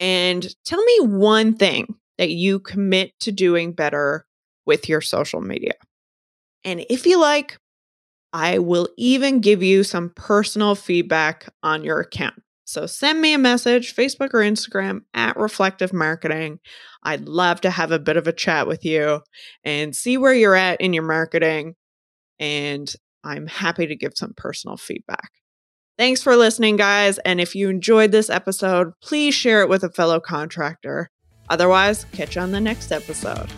and 0.00 0.46
tell 0.64 0.82
me 0.82 1.00
one 1.00 1.54
thing 1.54 1.94
that 2.18 2.30
you 2.30 2.60
commit 2.60 3.12
to 3.20 3.32
doing 3.32 3.72
better 3.72 4.26
with 4.66 4.88
your 4.88 5.00
social 5.00 5.40
media. 5.40 5.74
And 6.64 6.84
if 6.90 7.06
you 7.06 7.20
like, 7.20 7.58
I 8.32 8.58
will 8.58 8.88
even 8.98 9.40
give 9.40 9.62
you 9.62 9.84
some 9.84 10.10
personal 10.10 10.74
feedback 10.74 11.48
on 11.62 11.84
your 11.84 12.00
account. 12.00 12.42
So 12.64 12.84
send 12.84 13.22
me 13.22 13.32
a 13.32 13.38
message, 13.38 13.96
Facebook 13.96 14.34
or 14.34 14.40
Instagram 14.40 15.00
at 15.14 15.38
Reflective 15.38 15.94
Marketing. 15.94 16.58
I'd 17.02 17.26
love 17.26 17.62
to 17.62 17.70
have 17.70 17.92
a 17.92 17.98
bit 17.98 18.18
of 18.18 18.26
a 18.26 18.32
chat 18.32 18.66
with 18.66 18.84
you 18.84 19.22
and 19.64 19.96
see 19.96 20.18
where 20.18 20.34
you're 20.34 20.54
at 20.54 20.80
in 20.82 20.92
your 20.92 21.04
marketing. 21.04 21.76
And 22.38 22.92
I'm 23.24 23.46
happy 23.46 23.86
to 23.86 23.96
give 23.96 24.12
some 24.16 24.34
personal 24.36 24.76
feedback. 24.76 25.30
Thanks 25.98 26.22
for 26.22 26.36
listening, 26.36 26.76
guys. 26.76 27.18
And 27.18 27.40
if 27.40 27.56
you 27.56 27.68
enjoyed 27.68 28.12
this 28.12 28.30
episode, 28.30 28.92
please 29.02 29.34
share 29.34 29.62
it 29.62 29.68
with 29.68 29.82
a 29.82 29.88
fellow 29.90 30.20
contractor. 30.20 31.10
Otherwise, 31.50 32.06
catch 32.12 32.36
you 32.36 32.42
on 32.42 32.52
the 32.52 32.60
next 32.60 32.92
episode. 32.92 33.50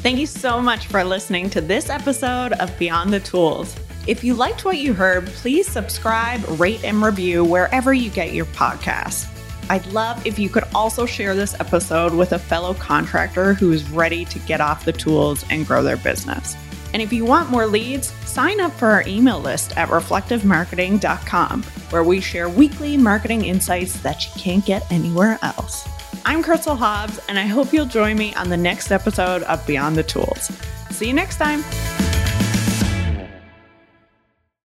Thank 0.00 0.18
you 0.18 0.26
so 0.26 0.62
much 0.62 0.86
for 0.86 1.04
listening 1.04 1.50
to 1.50 1.60
this 1.60 1.90
episode 1.90 2.54
of 2.54 2.76
Beyond 2.78 3.12
the 3.12 3.20
Tools. 3.20 3.76
If 4.06 4.24
you 4.24 4.32
liked 4.32 4.64
what 4.64 4.78
you 4.78 4.94
heard, 4.94 5.26
please 5.26 5.68
subscribe, 5.68 6.42
rate, 6.58 6.82
and 6.82 7.02
review 7.02 7.44
wherever 7.44 7.92
you 7.92 8.08
get 8.08 8.32
your 8.32 8.46
podcasts. 8.46 9.28
I'd 9.68 9.84
love 9.88 10.26
if 10.26 10.38
you 10.38 10.48
could 10.48 10.64
also 10.74 11.04
share 11.04 11.34
this 11.34 11.58
episode 11.60 12.14
with 12.14 12.32
a 12.32 12.38
fellow 12.38 12.72
contractor 12.72 13.52
who 13.52 13.70
is 13.72 13.86
ready 13.90 14.24
to 14.26 14.38
get 14.40 14.62
off 14.62 14.86
the 14.86 14.92
tools 14.92 15.44
and 15.50 15.66
grow 15.66 15.82
their 15.82 15.98
business. 15.98 16.56
And 16.94 17.02
if 17.02 17.12
you 17.12 17.24
want 17.24 17.50
more 17.50 17.66
leads, 17.66 18.12
sign 18.34 18.60
up 18.60 18.72
for 18.72 18.88
our 18.88 19.04
email 19.06 19.38
list 19.38 19.76
at 19.76 19.88
reflectivemarketing.com, 19.88 21.62
where 21.90 22.02
we 22.02 22.20
share 22.20 22.48
weekly 22.48 22.96
marketing 22.96 23.44
insights 23.44 24.00
that 24.00 24.24
you 24.24 24.40
can't 24.40 24.66
get 24.66 24.90
anywhere 24.90 25.38
else. 25.42 25.88
I'm 26.24 26.42
Crystal 26.42 26.74
Hobbs, 26.74 27.20
and 27.28 27.38
I 27.38 27.46
hope 27.46 27.72
you'll 27.72 27.86
join 27.86 28.16
me 28.16 28.34
on 28.34 28.48
the 28.48 28.56
next 28.56 28.90
episode 28.90 29.44
of 29.44 29.64
Beyond 29.68 29.96
the 29.96 30.02
Tools. 30.02 30.50
See 30.90 31.06
you 31.06 31.14
next 31.14 31.36
time. 31.36 31.62